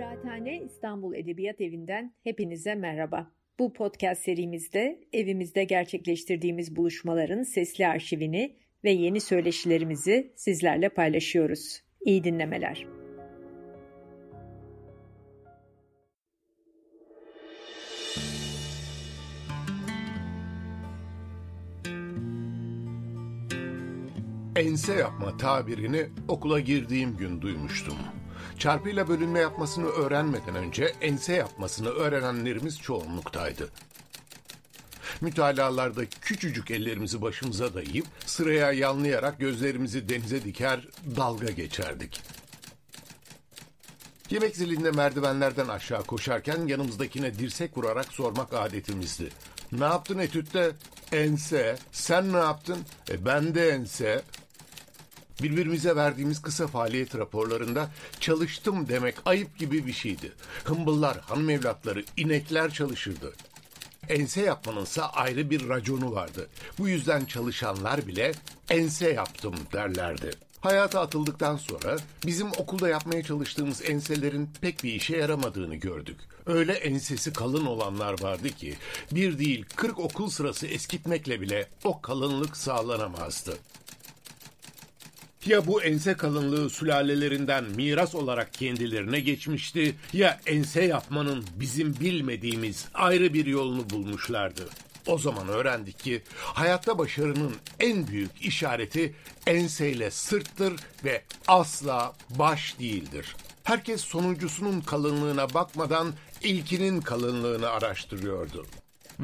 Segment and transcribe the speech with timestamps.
[0.00, 3.30] Kıraathane İstanbul Edebiyat Evi'nden hepinize merhaba.
[3.58, 11.82] Bu podcast serimizde evimizde gerçekleştirdiğimiz buluşmaların sesli arşivini ve yeni söyleşilerimizi sizlerle paylaşıyoruz.
[12.00, 12.86] İyi dinlemeler.
[24.56, 27.96] Ense yapma tabirini okula girdiğim gün duymuştum.
[28.60, 33.68] Çarpıyla bölünme yapmasını öğrenmeden önce ense yapmasını öğrenenlerimiz çoğunluktaydı.
[35.20, 42.22] Mütalalarda küçücük ellerimizi başımıza dayayıp sıraya yanlayarak gözlerimizi denize diker dalga geçerdik.
[44.30, 49.30] Yemek zilinde merdivenlerden aşağı koşarken yanımızdakine dirsek vurarak sormak adetimizdi.
[49.72, 50.70] Ne yaptın etütte?
[51.12, 51.76] Ense.
[51.92, 52.78] Sen ne yaptın?
[53.10, 54.22] E ben de ense.
[55.42, 57.90] Birbirimize verdiğimiz kısa faaliyet raporlarında
[58.20, 60.32] çalıştım demek ayıp gibi bir şeydi.
[60.64, 63.32] Hımbıllar, hanım evlatları, inekler çalışırdı.
[64.08, 66.48] Ense yapmanınsa ayrı bir raconu vardı.
[66.78, 68.32] Bu yüzden çalışanlar bile
[68.70, 70.30] ense yaptım derlerdi.
[70.60, 76.16] Hayata atıldıktan sonra bizim okulda yapmaya çalıştığımız enselerin pek bir işe yaramadığını gördük.
[76.46, 78.76] Öyle ensesi kalın olanlar vardı ki
[79.12, 83.58] bir değil 40 okul sırası eskitmekle bile o kalınlık sağlanamazdı.
[85.46, 93.34] Ya bu ense kalınlığı sülalelerinden miras olarak kendilerine geçmişti ya ense yapmanın bizim bilmediğimiz ayrı
[93.34, 94.68] bir yolunu bulmuşlardı.
[95.06, 99.14] O zaman öğrendik ki hayatta başarının en büyük işareti
[99.46, 100.72] enseyle sırttır
[101.04, 103.36] ve asla baş değildir.
[103.64, 108.66] Herkes sonuncusunun kalınlığına bakmadan ilkinin kalınlığını araştırıyordu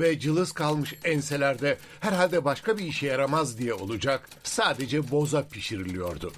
[0.00, 6.32] ve cılız kalmış enselerde herhalde başka bir işe yaramaz diye olacak sadece boza pişiriliyordu.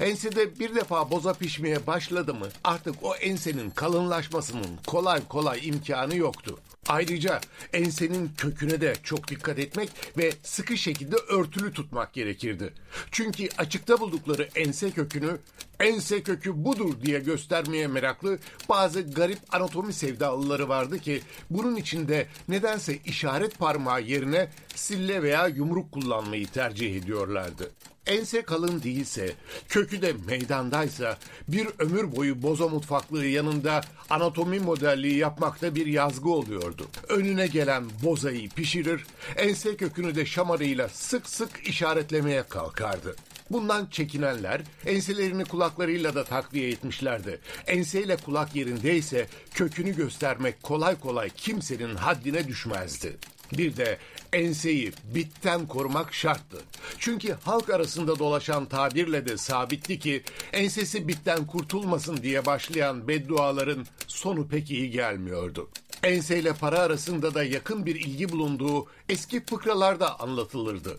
[0.00, 6.58] Ensede bir defa boza pişmeye başladı mı artık o ensenin kalınlaşmasının kolay kolay imkanı yoktu.
[6.88, 7.40] Ayrıca
[7.72, 12.72] ensenin köküne de çok dikkat etmek ve sıkı şekilde örtülü tutmak gerekirdi.
[13.10, 15.38] Çünkü açıkta buldukları ense kökünü
[15.80, 22.98] ense kökü budur diye göstermeye meraklı bazı garip anatomi sevdalıları vardı ki bunun içinde nedense
[23.04, 27.70] işaret parmağı yerine sille veya yumruk kullanmayı tercih ediyorlardı.
[28.06, 29.34] Ense kalın değilse,
[29.68, 36.88] kökü de meydandaysa bir ömür boyu boza mutfaklığı yanında anatomi modelliği yapmakta bir yazgı oluyordu.
[37.08, 39.06] Önüne gelen bozayı pişirir,
[39.36, 43.16] ense kökünü de şamarıyla sık sık işaretlemeye kalkardı.
[43.50, 47.40] Bundan çekinenler enselerini kulaklarıyla da takviye etmişlerdi.
[47.66, 53.16] Enseyle kulak yerindeyse kökünü göstermek kolay kolay kimsenin haddine düşmezdi.
[53.52, 53.98] Bir de
[54.32, 56.56] enseyi bitten korumak şarttı.
[56.98, 60.22] Çünkü halk arasında dolaşan tabirle de sabitti ki
[60.52, 65.70] ensesi bitten kurtulmasın diye başlayan bedduaların sonu pek iyi gelmiyordu.
[66.02, 70.98] Enseyle para arasında da yakın bir ilgi bulunduğu eski fıkralarda anlatılırdı.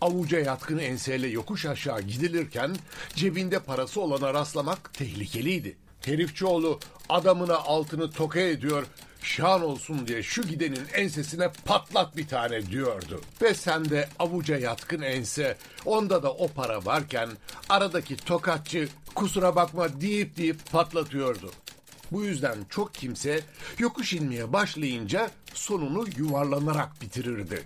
[0.00, 2.76] Avuca yatkın enseyle yokuş aşağı gidilirken
[3.14, 5.76] cebinde parası olana rastlamak tehlikeliydi.
[6.00, 8.86] Herifçioğlu adamına altını toka ediyor,
[9.24, 13.20] şan olsun diye şu gidenin ensesine patlat bir tane diyordu.
[13.42, 17.30] Ve sen de avuca yatkın ense, onda da o para varken
[17.68, 21.50] aradaki tokatçı kusura bakma deyip deyip patlatıyordu.
[22.12, 23.40] Bu yüzden çok kimse
[23.78, 27.62] yokuş inmeye başlayınca sonunu yuvarlanarak bitirirdi.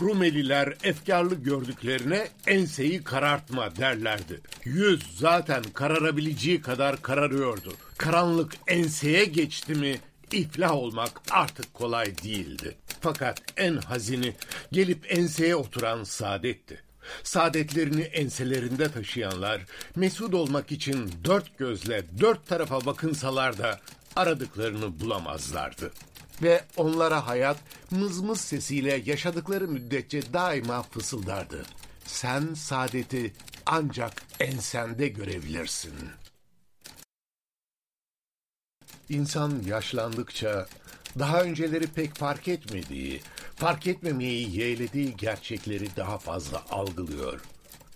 [0.00, 4.40] Rumeliler efkarlı gördüklerine enseyi karartma derlerdi.
[4.64, 7.74] Yüz zaten kararabileceği kadar kararıyordu.
[7.98, 10.00] Karanlık enseye geçti mi
[10.34, 12.76] iflah olmak artık kolay değildi.
[13.00, 14.36] Fakat en hazini
[14.72, 16.82] gelip enseye oturan saadetti.
[17.22, 19.62] Saadetlerini enselerinde taşıyanlar
[19.96, 23.80] mesut olmak için dört gözle dört tarafa bakınsalar da
[24.16, 25.92] aradıklarını bulamazlardı.
[26.42, 27.56] Ve onlara hayat
[27.90, 31.62] mızmız sesiyle yaşadıkları müddetçe daima fısıldardı.
[32.04, 33.32] Sen saadeti
[33.66, 35.92] ancak ensende görebilirsin.
[39.10, 40.66] İnsan yaşlandıkça
[41.18, 43.20] daha önceleri pek fark etmediği,
[43.56, 47.40] fark etmemeyi yeğlediği gerçekleri daha fazla algılıyor.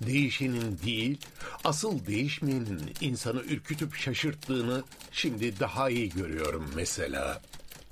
[0.07, 1.19] Değişenin değil,
[1.65, 4.83] asıl değişmeyenin insanı ürkütüp şaşırttığını
[5.13, 7.43] şimdi daha iyi görüyorum mesela.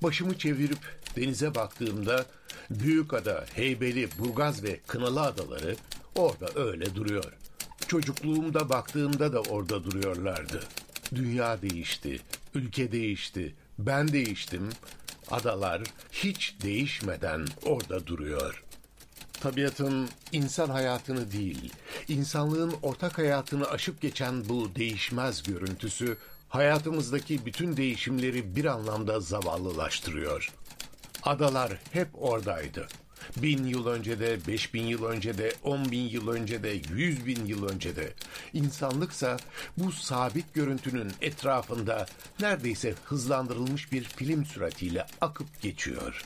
[0.03, 0.79] Başımı çevirip
[1.17, 2.27] denize baktığımda
[2.71, 5.77] Büyükada, Heybeli, Burgaz ve Kınalı adaları
[6.15, 7.33] orada öyle duruyor.
[7.89, 10.63] Çocukluğumda baktığımda da orada duruyorlardı.
[11.15, 12.21] Dünya değişti,
[12.55, 14.69] ülke değişti, ben değiştim.
[15.31, 15.83] Adalar
[16.13, 18.65] hiç değişmeden orada duruyor.
[19.33, 21.73] Tabiatın insan hayatını değil,
[22.09, 26.17] insanlığın ortak hayatını aşıp geçen bu değişmez görüntüsü
[26.49, 30.53] hayatımızdaki bütün değişimleri bir anlamda zavallılaştırıyor.
[31.23, 32.89] Adalar hep oradaydı.
[33.37, 37.27] Bin yıl önce de, beş bin yıl önce de, on bin yıl önce de, yüz
[37.27, 38.13] bin yıl önce de.
[38.53, 39.37] İnsanlıksa
[39.77, 42.07] bu sabit görüntünün etrafında
[42.41, 46.25] neredeyse hızlandırılmış bir film süratiyle akıp geçiyor.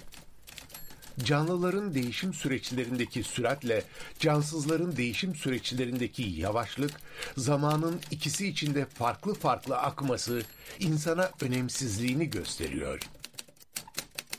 [1.25, 3.85] Canlıların değişim süreçlerindeki süratle
[4.19, 6.91] cansızların değişim süreçlerindeki yavaşlık,
[7.37, 10.43] zamanın ikisi içinde farklı farklı akması
[10.79, 13.01] insana önemsizliğini gösteriyor.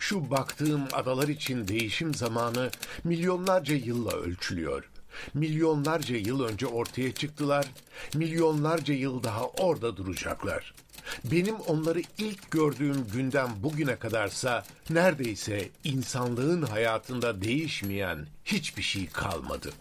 [0.08, 2.72] Şu baktığım adalar için değişim zamanı
[3.04, 4.90] milyonlarca yılla ölçülüyor.
[5.34, 7.66] Milyonlarca yıl önce ortaya çıktılar,
[8.14, 10.74] milyonlarca yıl daha orada duracaklar.
[11.24, 19.74] Benim onları ilk gördüğüm günden bugüne kadarsa neredeyse insanlığın hayatında değişmeyen hiçbir şey kalmadı.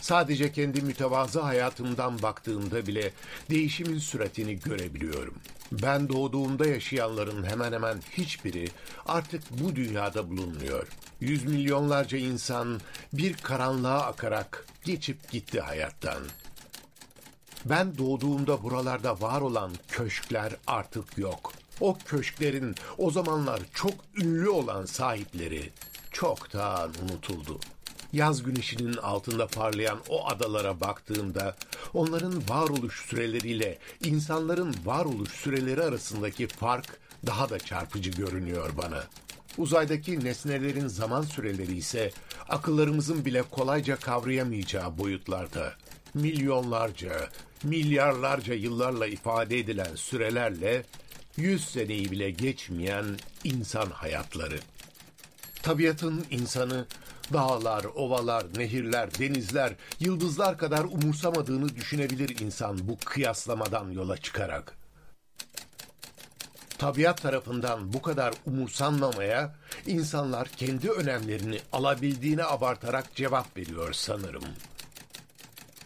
[0.00, 3.12] Sadece kendi mütevazı hayatımdan baktığımda bile
[3.50, 5.34] değişimin süratini görebiliyorum.
[5.72, 8.68] Ben doğduğumda yaşayanların hemen hemen hiçbiri
[9.06, 10.88] artık bu dünyada bulunmuyor.
[11.20, 12.80] Yüz milyonlarca insan
[13.12, 16.22] bir karanlığa akarak geçip gitti hayattan.
[17.64, 21.52] Ben doğduğumda buralarda var olan köşkler artık yok.
[21.80, 25.70] O köşklerin o zamanlar çok ünlü olan sahipleri
[26.12, 27.60] çoktan unutuldu.
[28.12, 31.56] Yaz güneşinin altında parlayan o adalara baktığımda
[31.94, 39.04] onların varoluş süreleriyle insanların varoluş süreleri arasındaki fark daha da çarpıcı görünüyor bana.
[39.58, 42.10] Uzaydaki nesnelerin zaman süreleri ise
[42.48, 45.74] akıllarımızın bile kolayca kavrayamayacağı boyutlarda.
[46.14, 47.28] Milyonlarca,
[47.62, 50.84] milyarlarca yıllarla ifade edilen sürelerle
[51.36, 53.04] yüz seneyi bile geçmeyen
[53.44, 54.60] insan hayatları.
[55.62, 56.86] Tabiatın insanı
[57.32, 64.78] dağlar, ovalar, nehirler, denizler, yıldızlar kadar umursamadığını düşünebilir insan bu kıyaslamadan yola çıkarak.
[66.78, 69.54] Tabiat tarafından bu kadar umursanmamaya
[69.86, 74.44] insanlar kendi önemlerini alabildiğine abartarak cevap veriyor sanırım.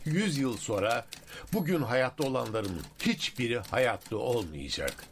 [0.04, 1.06] Yüz yıl sonra
[1.52, 5.04] bugün hayatta olanların hiçbiri hayatta olmayacak.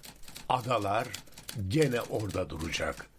[0.48, 1.08] Adalar
[1.68, 3.09] gene orada duracak.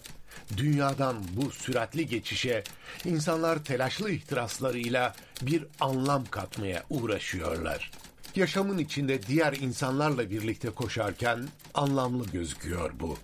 [0.58, 2.64] Dünyadan bu süratli geçişe
[3.06, 7.92] insanlar telaşlı ihtiraslarıyla bir anlam katmaya uğraşıyorlar.
[8.36, 13.18] Yaşamın içinde diğer insanlarla birlikte koşarken anlamlı gözüküyor bu.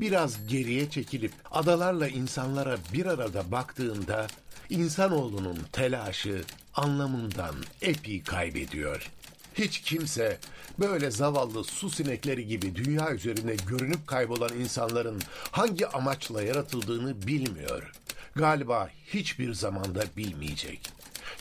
[0.00, 4.26] Biraz geriye çekilip adalarla insanlara bir arada baktığında
[4.70, 6.44] insanoğlunun telaşı
[6.74, 9.10] anlamından epi kaybediyor.
[9.54, 10.38] Hiç kimse
[10.78, 17.92] böyle zavallı su sinekleri gibi dünya üzerinde görünüp kaybolan insanların hangi amaçla yaratıldığını bilmiyor.
[18.36, 20.92] Galiba hiçbir zamanda bilmeyecek.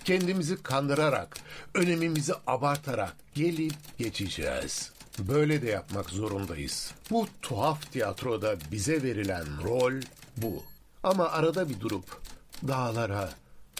[0.05, 1.37] Kendimizi kandırarak,
[1.73, 4.91] önemimizi abartarak gelip geçeceğiz.
[5.19, 6.91] Böyle de yapmak zorundayız.
[7.11, 9.93] Bu tuhaf tiyatroda bize verilen rol
[10.37, 10.63] bu.
[11.03, 12.21] Ama arada bir durup
[12.67, 13.29] dağlara,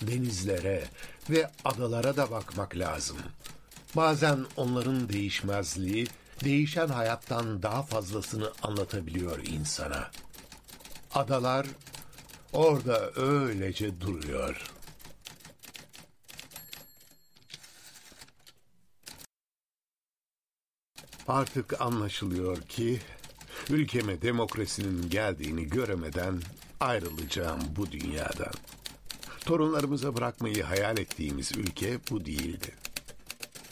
[0.02, 0.84] denizlere
[1.30, 3.18] ve adalara da bakmak lazım.
[3.96, 6.08] Bazen onların değişmezliği,
[6.44, 10.12] değişen hayattan daha fazlasını anlatabiliyor insana.
[11.14, 11.68] Adalar
[12.54, 14.72] orada öylece duruyor.
[21.28, 23.02] Artık anlaşılıyor ki
[23.70, 26.42] ülkeme demokrasinin geldiğini göremeden
[26.80, 28.54] ayrılacağım bu dünyadan.
[29.46, 32.76] Torunlarımıza bırakmayı hayal ettiğimiz ülke bu değildi.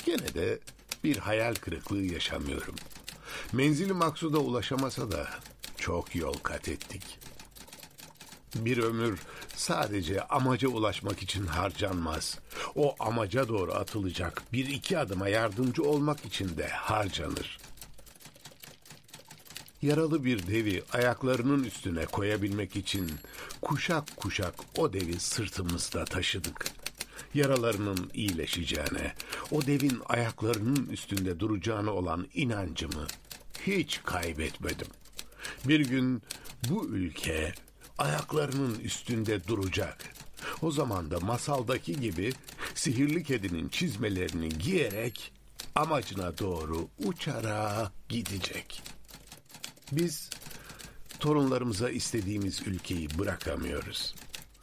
[0.07, 0.59] Gene de
[1.03, 2.75] bir hayal kırıklığı yaşamıyorum.
[3.53, 5.29] Menzili maksuda ulaşamasa da
[5.77, 7.19] çok yol kat ettik.
[8.55, 9.19] Bir ömür
[9.55, 12.39] sadece amaca ulaşmak için harcanmaz.
[12.75, 17.59] O amaca doğru atılacak bir iki adıma yardımcı olmak için de harcanır.
[19.81, 23.11] Yaralı bir devi ayaklarının üstüne koyabilmek için
[23.61, 26.65] kuşak kuşak o devi sırtımızda taşıdık.
[27.33, 29.13] Yaralarının iyileşeceğine,
[29.51, 33.07] o devin ayaklarının üstünde duracağına olan inancımı
[33.67, 34.87] hiç kaybetmedim.
[35.67, 36.21] Bir gün
[36.69, 37.53] bu ülke
[37.97, 39.97] ayaklarının üstünde duracak.
[40.61, 42.33] O zaman da masaldaki gibi
[42.75, 45.31] sihirli kedinin çizmelerini giyerek
[45.75, 48.81] amacına doğru uçarak gidecek.
[49.91, 50.29] Biz
[51.19, 54.15] torunlarımıza istediğimiz ülkeyi bırakamıyoruz.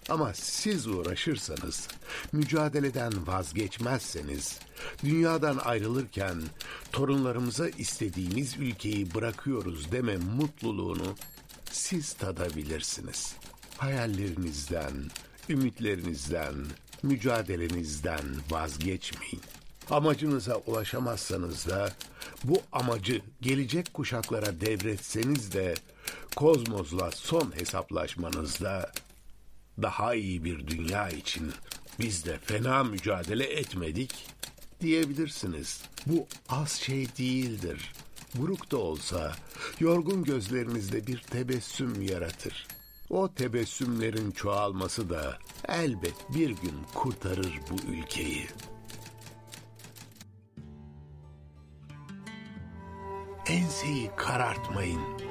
[0.09, 1.89] Ama siz uğraşırsanız,
[2.33, 4.59] mücadeleden vazgeçmezseniz,
[5.05, 6.43] dünyadan ayrılırken
[6.93, 11.17] torunlarımıza istediğimiz ülkeyi bırakıyoruz deme mutluluğunu
[11.73, 13.37] siz tadabilirsiniz.
[13.79, 14.93] Hayallerinizden,
[15.49, 16.55] ümitlerinizden,
[17.03, 19.41] mücadelenizden vazgeçmeyin.
[19.91, 21.93] Amacınıza ulaşamazsanız da
[22.45, 25.75] bu amacı gelecek kuşaklara devretseniz de
[26.37, 28.93] kozmosla son hesaplaşmanızda
[29.83, 31.53] daha iyi bir dünya için
[31.99, 34.27] biz de fena mücadele etmedik
[34.81, 35.83] diyebilirsiniz.
[36.07, 37.93] Bu az şey değildir.
[38.35, 39.33] Buruk da olsa
[39.81, 42.67] yorgun gözlerinizde bir tebessüm yaratır.
[43.11, 45.39] O tebessümlerin çoğalması da
[45.69, 48.47] elbet bir gün kurtarır bu ülkeyi.
[53.47, 55.24] Enseyi karartmayın.